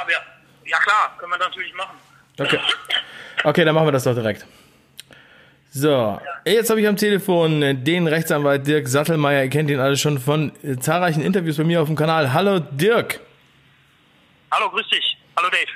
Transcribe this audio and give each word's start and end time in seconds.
Ja, 0.00 0.08
wir, 0.08 0.70
ja 0.70 0.78
klar, 0.78 1.14
können 1.18 1.32
wir 1.32 1.38
natürlich 1.38 1.74
machen. 1.74 1.98
Okay. 2.38 2.58
Okay, 3.44 3.64
dann 3.64 3.74
machen 3.74 3.86
wir 3.86 3.92
das 3.92 4.04
doch 4.04 4.14
direkt. 4.14 4.46
So, 5.72 6.20
jetzt 6.44 6.70
habe 6.70 6.80
ich 6.80 6.88
am 6.88 6.96
Telefon 6.96 7.84
den 7.84 8.06
Rechtsanwalt 8.06 8.66
Dirk 8.66 8.88
Sattelmeier. 8.88 9.44
Ihr 9.44 9.50
kennt 9.50 9.70
ihn 9.70 9.78
alle 9.78 9.96
schon 9.96 10.18
von 10.18 10.52
zahlreichen 10.80 11.22
Interviews 11.22 11.58
bei 11.58 11.64
mir 11.64 11.80
auf 11.80 11.86
dem 11.88 11.96
Kanal. 11.96 12.32
Hallo 12.32 12.58
Dirk. 12.60 13.20
Hallo, 14.50 14.70
grüß 14.70 14.88
dich. 14.88 15.16
Hallo 15.36 15.48
Dave. 15.48 15.70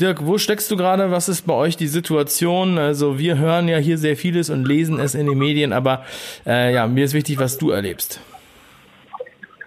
Dirk, 0.00 0.26
wo 0.26 0.36
steckst 0.38 0.70
du 0.70 0.76
gerade? 0.76 1.10
Was 1.10 1.28
ist 1.28 1.46
bei 1.46 1.54
euch 1.54 1.76
die 1.76 1.88
Situation? 1.88 2.78
Also 2.78 3.18
wir 3.18 3.38
hören 3.38 3.66
ja 3.68 3.78
hier 3.78 3.98
sehr 3.98 4.16
vieles 4.16 4.50
und 4.50 4.64
lesen 4.64 5.00
es 5.00 5.14
in 5.14 5.26
den 5.26 5.38
Medien, 5.38 5.72
aber 5.72 6.04
äh, 6.46 6.74
ja, 6.74 6.86
mir 6.86 7.04
ist 7.04 7.14
wichtig, 7.14 7.38
was 7.38 7.56
du 7.56 7.70
erlebst. 7.70 8.20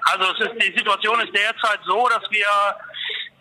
Also 0.03 0.25
ist, 0.43 0.51
die 0.61 0.77
Situation 0.77 1.19
ist 1.21 1.33
derzeit 1.33 1.79
so, 1.85 2.07
dass 2.09 2.29
wir 2.29 2.45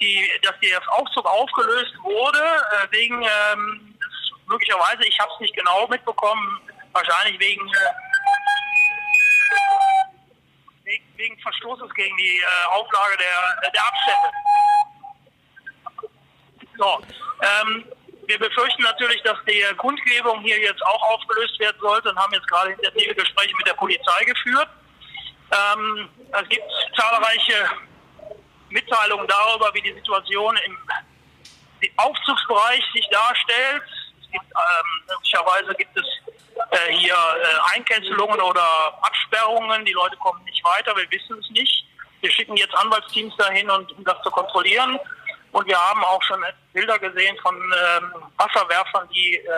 die, 0.00 0.30
dass 0.42 0.54
der 0.60 0.80
Aufzug 0.92 1.26
aufgelöst 1.26 1.94
wurde 2.02 2.38
äh, 2.38 2.86
wegen 2.90 3.22
ähm, 3.22 3.94
möglicherweise, 4.46 5.04
ich 5.06 5.18
habe 5.20 5.30
es 5.34 5.40
nicht 5.40 5.54
genau 5.54 5.86
mitbekommen, 5.88 6.60
wahrscheinlich 6.92 7.38
wegen 7.38 7.66
äh, 7.66 8.10
wegen 11.16 11.38
Verstoßes 11.40 11.94
gegen 11.94 12.16
die 12.16 12.38
äh, 12.38 12.66
Auflage 12.70 13.16
der, 13.18 13.70
der 13.70 13.86
Abstände. 13.86 14.28
So, 16.78 17.02
ähm, 17.42 17.84
wir 18.26 18.38
befürchten 18.38 18.82
natürlich, 18.82 19.22
dass 19.22 19.36
die 19.46 19.62
Kundgebung 19.76 20.40
hier 20.40 20.58
jetzt 20.58 20.82
auch 20.86 21.02
aufgelöst 21.10 21.58
werden 21.60 21.76
sollte 21.80 22.10
und 22.10 22.18
haben 22.18 22.32
jetzt 22.32 22.48
gerade 22.48 22.72
intensive 22.72 23.14
Gespräche 23.14 23.54
mit 23.56 23.66
der 23.66 23.74
Polizei 23.74 24.24
geführt. 24.24 24.68
Ähm, 25.52 26.08
es 26.32 26.48
gibt 26.48 26.64
zahlreiche 26.96 27.70
Mitteilungen 28.70 29.26
darüber, 29.26 29.72
wie 29.74 29.82
die 29.82 29.92
Situation 29.92 30.56
im 30.64 30.78
Aufzugsbereich 31.96 32.82
sich 32.92 33.06
darstellt. 33.10 33.82
Es 34.20 34.30
gibt, 34.30 34.44
ähm, 34.44 35.02
möglicherweise 35.08 35.74
gibt 35.74 35.96
es 35.96 36.06
äh, 36.70 36.92
hier 36.92 37.14
äh, 37.14 37.74
Einkesselungen 37.74 38.40
oder 38.40 38.98
Absperrungen. 39.02 39.84
Die 39.84 39.92
Leute 39.92 40.16
kommen 40.18 40.42
nicht 40.44 40.62
weiter, 40.64 40.96
wir 40.96 41.10
wissen 41.10 41.38
es 41.38 41.50
nicht. 41.50 41.86
Wir 42.20 42.30
schicken 42.30 42.56
jetzt 42.56 42.74
Anwaltsteams 42.74 43.34
dahin, 43.36 43.70
um 43.70 44.04
das 44.04 44.20
zu 44.22 44.30
kontrollieren. 44.30 44.98
Und 45.52 45.66
wir 45.66 45.78
haben 45.78 46.04
auch 46.04 46.22
schon 46.22 46.44
Bilder 46.72 46.98
gesehen 46.98 47.36
von 47.42 47.56
ähm, 47.56 48.14
Wasserwerfern, 48.36 49.08
die 49.08 49.36
äh, 49.36 49.50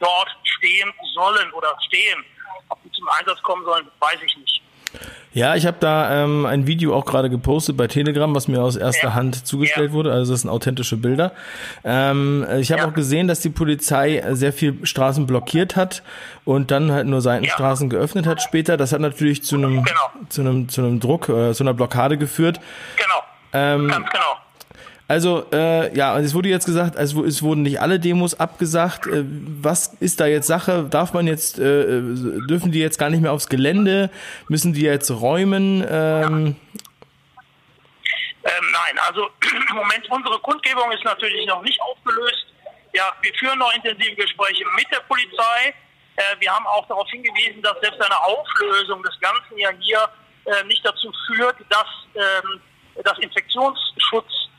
dort 0.00 0.28
stehen 0.44 0.92
sollen 1.14 1.52
oder 1.52 1.76
stehen. 1.86 2.24
Ob 2.68 2.82
die 2.82 2.90
zum 2.92 3.08
Einsatz 3.08 3.40
kommen 3.42 3.64
sollen, 3.64 3.88
weiß 4.00 4.18
ich 4.22 4.36
nicht. 4.38 4.59
Ja, 5.32 5.54
ich 5.54 5.64
habe 5.64 5.76
da 5.78 6.24
ähm, 6.24 6.44
ein 6.44 6.66
Video 6.66 6.94
auch 6.94 7.04
gerade 7.04 7.30
gepostet 7.30 7.76
bei 7.76 7.86
Telegram, 7.86 8.34
was 8.34 8.48
mir 8.48 8.62
aus 8.62 8.74
erster 8.74 9.08
ja. 9.08 9.14
Hand 9.14 9.46
zugestellt 9.46 9.90
ja. 9.90 9.94
wurde. 9.94 10.12
Also 10.12 10.32
das 10.32 10.40
sind 10.40 10.50
authentische 10.50 10.96
Bilder. 10.96 11.32
Ähm, 11.84 12.44
ich 12.58 12.72
habe 12.72 12.82
ja. 12.82 12.88
auch 12.88 12.94
gesehen, 12.94 13.28
dass 13.28 13.40
die 13.40 13.50
Polizei 13.50 14.22
sehr 14.32 14.52
viel 14.52 14.84
Straßen 14.84 15.26
blockiert 15.26 15.76
hat 15.76 16.02
und 16.44 16.72
dann 16.72 16.90
halt 16.90 17.06
nur 17.06 17.20
Seitenstraßen 17.20 17.88
geöffnet 17.90 18.26
hat 18.26 18.42
später. 18.42 18.76
Das 18.76 18.92
hat 18.92 19.00
natürlich 19.00 19.44
zu 19.44 19.56
einem 19.56 19.84
genau. 19.84 20.10
zu 20.28 20.40
einem 20.40 20.68
zu 20.68 20.80
einem 20.80 20.98
Druck, 20.98 21.28
äh, 21.28 21.52
zu 21.54 21.62
einer 21.62 21.74
Blockade 21.74 22.18
geführt. 22.18 22.58
Genau. 22.96 23.22
Ähm, 23.52 23.88
Ganz 23.88 24.10
genau. 24.10 24.39
Also, 25.10 25.44
äh, 25.52 25.92
ja, 25.96 26.16
es 26.20 26.34
wurde 26.34 26.48
jetzt 26.50 26.66
gesagt, 26.66 26.96
also 26.96 27.24
es 27.24 27.42
wurden 27.42 27.62
nicht 27.62 27.80
alle 27.80 27.98
Demos 27.98 28.38
abgesagt. 28.38 29.08
Äh, 29.08 29.24
was 29.60 29.88
ist 29.98 30.20
da 30.20 30.26
jetzt 30.26 30.46
Sache? 30.46 30.86
Darf 30.88 31.14
man 31.14 31.26
jetzt, 31.26 31.58
äh, 31.58 32.00
dürfen 32.46 32.70
die 32.70 32.78
jetzt 32.78 32.96
gar 32.96 33.10
nicht 33.10 33.20
mehr 33.20 33.32
aufs 33.32 33.48
Gelände? 33.48 34.08
Müssen 34.48 34.72
die 34.72 34.82
jetzt 34.82 35.10
räumen? 35.10 35.82
Ähm, 35.82 36.54
ähm, 38.44 38.66
nein, 38.70 38.98
also 39.04 39.28
im 39.70 39.74
Moment 39.74 40.08
unsere 40.08 40.38
Kundgebung 40.38 40.92
ist 40.92 41.02
natürlich 41.02 41.44
noch 41.44 41.62
nicht 41.62 41.82
aufgelöst. 41.82 42.46
Ja, 42.92 43.12
wir 43.20 43.34
führen 43.34 43.58
noch 43.58 43.74
intensive 43.74 44.14
Gespräche 44.14 44.62
mit 44.76 44.86
der 44.92 45.00
Polizei. 45.08 45.74
Äh, 46.14 46.22
wir 46.38 46.54
haben 46.54 46.68
auch 46.68 46.86
darauf 46.86 47.10
hingewiesen, 47.10 47.60
dass 47.62 47.74
selbst 47.80 48.00
eine 48.00 48.16
Auflösung 48.16 49.02
des 49.02 49.18
Ganzen 49.18 49.58
ja 49.58 49.70
hier 49.80 50.08
äh, 50.44 50.64
nicht 50.68 50.86
dazu 50.86 51.12
führt, 51.26 51.56
dass 51.68 51.88
ähm, 52.14 52.60
das 53.02 53.18
Infektionsschutz 53.18 54.49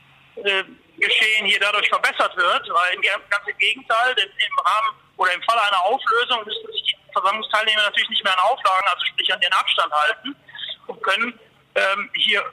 äh, 0.44 0.64
Geschehen 0.98 1.46
hier 1.46 1.58
dadurch 1.58 1.88
verbessert 1.88 2.36
wird, 2.36 2.68
weil 2.68 2.94
im 2.94 3.02
ganzen 3.02 3.58
Gegenteil, 3.58 4.14
denn 4.14 4.28
im 4.28 4.58
Rahmen 4.64 4.96
oder 5.16 5.34
im 5.34 5.42
Fall 5.42 5.58
einer 5.58 5.82
Auflösung 5.84 6.44
müssen 6.44 6.72
sich 6.72 6.82
die 6.94 7.12
Versammlungsteilnehmer 7.12 7.82
natürlich 7.82 8.10
nicht 8.10 8.22
mehr 8.22 8.32
an 8.34 8.50
Auflagen, 8.50 8.86
also 8.88 9.04
sprich 9.06 9.32
an 9.32 9.40
den 9.40 9.52
Abstand 9.52 9.92
halten 9.92 10.36
und 10.86 11.02
können 11.02 11.38
ähm, 11.74 12.10
hier 12.14 12.44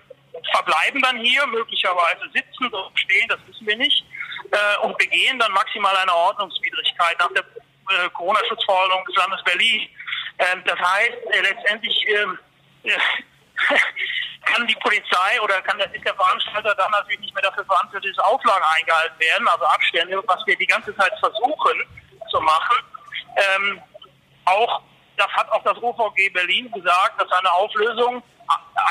verbleiben 0.51 1.01
dann 1.01 1.17
hier, 1.17 1.45
möglicherweise 1.47 2.29
sitzen 2.33 2.67
oder 2.67 2.89
stehen, 2.95 3.27
das 3.27 3.39
wissen 3.47 3.67
wir 3.67 3.75
nicht, 3.75 4.05
äh, 4.51 4.77
und 4.85 4.97
begehen 4.97 5.37
dann 5.39 5.51
maximal 5.51 5.95
eine 5.97 6.13
Ordnungswidrigkeit 6.13 7.19
nach 7.19 7.31
der 7.33 7.43
äh, 7.43 8.09
Corona-Schutzverordnung 8.13 9.05
des 9.05 9.15
Landes 9.15 9.43
Berlin. 9.43 9.89
Ähm, 10.39 10.63
das 10.65 10.79
heißt, 10.79 11.17
äh, 11.31 11.41
letztendlich 11.41 12.05
ähm, 12.07 12.39
kann 14.49 14.67
die 14.67 14.75
Polizei 14.75 15.41
oder 15.41 15.61
kann 15.61 15.77
der, 15.77 15.93
ist 15.93 16.05
der 16.05 16.15
Veranstalter 16.15 16.73
dann 16.75 16.91
natürlich 16.91 17.19
nicht 17.19 17.33
mehr 17.33 17.43
dafür 17.43 17.65
verantwortlich, 17.65 18.15
dass 18.15 18.25
Auflagen 18.25 18.63
eingehalten 18.77 19.19
werden, 19.19 19.47
also 19.47 19.65
Abstände, 19.65 20.21
was 20.25 20.45
wir 20.45 20.57
die 20.57 20.65
ganze 20.65 20.95
Zeit 20.95 21.13
versuchen 21.19 21.83
zu 22.29 22.39
machen. 22.41 22.77
Ähm, 23.35 23.81
auch 24.45 24.81
das 25.17 25.27
hat 25.27 25.49
auch 25.51 25.63
das 25.63 25.77
OVG 25.77 26.33
Berlin 26.33 26.71
gesagt, 26.71 27.21
dass 27.21 27.31
eine 27.31 27.51
Auflösung 27.51 28.23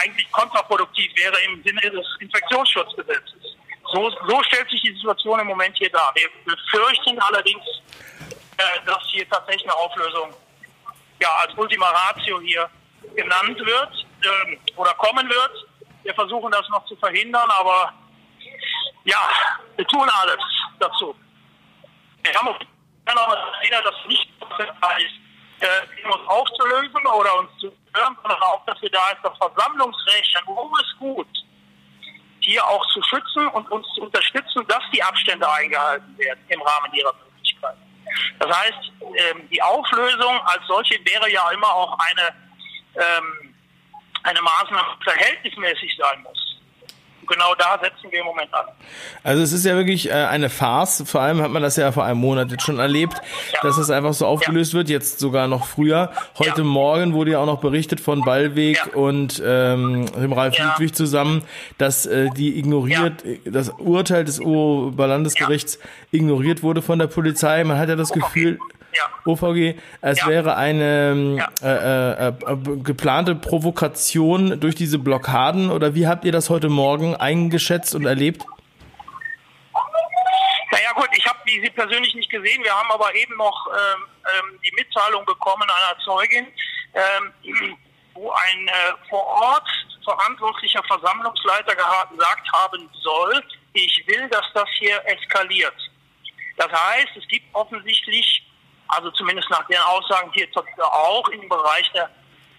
eigentlich 0.03 0.31
kontraproduktiv 0.31 1.11
wäre 1.17 1.37
im 1.47 1.63
Sinne 1.65 1.81
des 1.81 2.07
Infektionsschutzgesetzes. 2.21 3.57
So, 3.93 4.11
so 4.11 4.43
stellt 4.45 4.69
sich 4.71 4.83
die 4.83 4.93
Situation 4.93 5.41
im 5.41 5.47
Moment 5.47 5.77
hier 5.79 5.91
dar. 5.91 6.13
Wir 6.15 6.29
befürchten 6.45 7.19
allerdings, 7.21 7.65
äh, 8.59 8.85
dass 8.85 9.03
hier 9.11 9.29
tatsächlich 9.29 9.65
eine 9.65 9.77
Auflösung 9.79 10.35
ja, 11.21 11.29
als 11.41 11.55
Ultima 11.57 11.87
Ratio 11.89 12.39
hier 12.41 12.69
genannt 13.17 13.59
wird 13.59 14.07
ähm, 14.29 14.59
oder 14.77 14.93
kommen 14.95 15.29
wird. 15.29 15.67
Wir 16.03 16.15
versuchen 16.15 16.51
das 16.51 16.69
noch 16.69 16.85
zu 16.87 16.97
verhindern, 16.97 17.49
aber 17.59 17.93
ja, 19.05 19.29
wir 19.77 19.87
tun 19.87 20.09
alles 20.21 20.43
dazu. 20.79 21.15
Wir 22.23 22.35
haben 22.35 22.49
uns 22.49 22.59
erinnert, 23.07 23.85
dass 23.85 23.95
nicht 24.07 24.29
da 24.81 24.91
ist, 24.97 25.15
äh, 25.61 26.07
uns 26.07 26.29
aufzulösen 26.29 27.07
oder 27.07 27.39
uns 27.39 27.51
zu 27.59 27.73
hören, 27.95 28.17
sondern 28.23 28.43
auch 28.43 28.65
dafür 28.67 28.91
da 28.91 29.11
ist, 29.11 29.19
das 29.23 29.37
Versammlungsrecht 29.39 30.37
an 30.37 30.47
hohes 30.47 30.97
Gut 30.99 31.27
hier 32.41 32.67
auch 32.67 32.85
zu 32.87 33.03
schützen 33.03 33.47
und 33.49 33.71
uns 33.71 33.87
zu 33.95 34.03
unterstützen, 34.03 34.65
dass 34.69 34.83
die 34.93 35.03
Abstände 35.03 35.51
eingehalten 35.51 36.17
werden 36.17 36.41
im 36.49 36.63
Rahmen 36.63 36.93
ihrer 36.95 37.13
Möglichkeiten. 37.13 37.83
Das 38.39 38.57
heißt, 38.57 38.93
ähm, 39.03 39.49
die 39.51 39.61
Auflösung 39.61 40.41
als 40.47 40.67
solche 40.67 40.95
wäre 41.05 41.31
ja 41.31 41.51
immer 41.51 41.71
auch 41.71 41.99
eine 41.99 42.35
ähm, 42.95 43.48
eine 44.29 44.43
Maßnahme 44.43 44.97
verhältnismäßig 45.03 45.97
sein 45.99 46.23
muss. 46.23 46.45
genau 47.27 47.55
da 47.59 47.79
setzen 47.83 48.11
wir 48.11 48.21
im 48.21 48.27
Moment 48.27 48.53
an. 48.55 48.67
Also 49.23 49.43
es 49.43 49.53
ist 49.53 49.67
ja 49.67 49.77
wirklich 49.77 50.09
äh, 50.09 50.13
eine 50.13 50.49
Farce. 50.49 51.05
Vor 51.07 51.21
allem 51.21 51.43
hat 51.43 51.51
man 51.51 51.63
das 51.63 51.77
ja 51.77 51.93
vor 51.93 52.05
einem 52.05 52.21
Monat 52.21 52.51
jetzt 52.51 52.65
schon 52.65 52.79
erlebt, 52.79 53.21
ja. 53.53 53.61
dass 53.63 53.77
es 53.77 53.91
einfach 53.91 54.15
so 54.15 54.27
aufgelöst 54.27 54.73
ja. 54.73 54.79
wird. 54.79 54.89
Jetzt 54.89 55.19
sogar 55.19 55.47
noch 55.47 55.67
früher. 55.67 56.11
Heute 56.39 56.63
ja. 56.63 56.65
Morgen 56.65 57.13
wurde 57.13 57.33
ja 57.33 57.41
auch 57.41 57.47
noch 57.47 57.61
berichtet 57.61 58.01
von 58.01 58.23
Ballweg 58.25 58.95
und 58.95 59.43
ähm, 59.45 60.07
dem 60.15 60.33
Ralf 60.33 60.59
Ludwig 60.59 60.95
zusammen, 60.95 61.45
dass 61.77 62.07
äh, 62.07 62.31
die 62.31 62.59
ignoriert, 62.59 63.25
das 63.45 63.69
Urteil 63.71 64.25
des 64.25 64.41
Oberlandesgerichts 64.41 65.79
ignoriert 66.13 66.63
wurde 66.63 66.81
von 66.81 66.99
der 66.99 67.09
Polizei. 67.09 67.63
Man 67.65 67.79
hat 67.79 67.91
ja 67.91 67.97
das 67.97 68.11
Gefühl, 68.11 68.59
ja. 68.95 69.11
OVG, 69.25 69.79
es 70.01 70.21
ja. 70.21 70.27
wäre 70.27 70.57
eine 70.57 71.11
ähm, 71.13 71.37
ja. 71.37 71.49
äh, 71.63 72.29
äh, 72.29 72.29
äh, 72.29 72.57
geplante 72.83 73.35
Provokation 73.35 74.61
durch 74.61 74.75
diese 74.75 74.99
Blockaden 74.99 75.71
oder 75.71 75.95
wie 75.95 76.07
habt 76.07 76.25
ihr 76.25 76.33
das 76.33 76.51
heute 76.51 76.69
Morgen 76.69 77.15
eingeschätzt 77.17 77.95
und 77.95 78.07
erlebt? 78.07 78.45
Naja 80.71 80.93
gut, 80.95 81.09
ich 81.17 81.27
habe 81.27 81.39
die 81.47 81.71
persönlich 81.71 82.15
nicht 82.15 82.31
gesehen. 82.31 82.63
Wir 82.63 82.73
haben 82.73 82.91
aber 82.91 83.15
eben 83.15 83.37
noch 83.37 83.67
ähm, 83.69 84.05
ähm, 84.25 84.61
die 84.65 84.73
Mitteilung 84.75 85.25
bekommen 85.25 85.63
einer 85.63 85.99
Zeugin, 86.05 86.47
ähm, 86.95 87.77
wo 88.15 88.31
ein 88.31 88.69
äh, 88.69 88.73
vor 89.09 89.25
Ort 89.25 89.69
verantwortlicher 90.05 90.83
Versammlungsleiter 90.85 91.75
gesagt 91.75 92.53
haben 92.53 92.89
soll, 93.03 93.45
ich 93.75 94.05
will, 94.07 94.29
dass 94.29 94.45
das 94.55 94.69
hier 94.79 95.01
eskaliert. 95.05 95.75
Das 96.57 96.73
heißt, 96.73 97.17
es 97.17 97.27
gibt 97.29 97.47
offensichtlich 97.55 98.43
also 98.89 99.11
zumindest 99.13 99.49
nach 99.51 99.67
den 99.67 99.79
Aussagen 99.79 100.31
hier 100.33 100.49
auch 100.79 101.29
im 101.29 101.49
Bereich 101.49 101.91
der, 101.93 102.11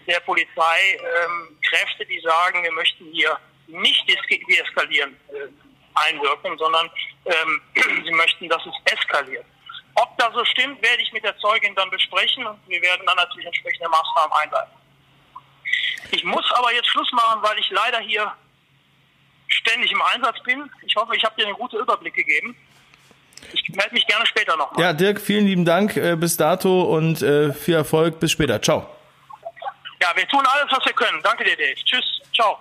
der 0.08 0.20
Polizei 0.22 0.94
ähm, 0.94 1.58
Kräfte, 1.68 2.06
die 2.06 2.20
sagen, 2.22 2.64
wir 2.64 2.72
möchten 2.72 3.06
hier 3.12 3.38
nicht 3.68 4.08
deeskalieren 4.08 5.16
äh, 5.30 5.48
einwirken, 5.96 6.58
sondern 6.58 6.90
ähm, 7.26 7.62
sie 8.06 8.12
möchten, 8.12 8.50
dass 8.50 8.62
es 8.66 8.94
eskaliert. 8.94 9.46
Ob 9.96 10.18
das 10.18 10.34
so 10.34 10.46
stimmt, 10.46 10.81
werde 10.81 11.02
ich 11.02 11.12
mit 11.12 11.24
der 11.24 11.38
Zeugin 11.40 11.76
dann 11.76 11.90
besprechen 11.90 12.46
und 12.46 12.60
wir 12.68 12.82
werden 12.82 13.06
dann 13.06 13.18
natürlich 13.18 13.46
entsprechende 13.46 13.90
Maßnahmen 13.90 14.32
einleiten. 14.34 14.74
Ich 16.12 16.24
muss 16.24 16.50
aber 16.54 16.74
jetzt 16.74 16.88
Schluss 16.88 17.12
machen, 17.12 17.42
weil 17.44 17.58
ich 17.60 17.70
leider 17.70 18.00
hier 18.00 18.32
ständig 19.48 19.92
im 19.92 20.02
Einsatz 20.02 20.42
bin. 20.44 20.70
Ich 20.86 20.96
hoffe, 20.96 21.16
ich 21.16 21.24
habe 21.24 21.36
dir 21.36 21.48
einen 21.48 21.56
guten 21.56 21.78
Überblick 21.78 22.14
gegeben. 22.14 22.56
Ich 23.69 23.75
melde 23.75 23.94
mich 23.94 24.07
gerne 24.07 24.25
später 24.25 24.57
nochmal. 24.57 24.83
Ja, 24.83 24.94
Dirk, 24.94 25.21
vielen 25.21 25.45
lieben 25.45 25.63
Dank 25.63 25.95
äh, 25.95 26.16
bis 26.16 26.38
dato 26.38 26.83
und 26.83 27.21
äh, 27.21 27.54
viel 27.54 27.75
Erfolg. 27.75 28.19
Bis 28.19 28.31
später. 28.31 28.60
Ciao. 28.62 28.89
Ja, 30.01 30.07
wir 30.16 30.27
tun 30.27 30.44
alles, 30.44 30.71
was 30.71 30.83
wir 30.86 30.94
können. 30.94 31.21
Danke 31.24 31.44
dir, 31.44 31.56
Dave. 31.56 31.75
Tschüss. 31.86 32.21
Ciao. 32.33 32.57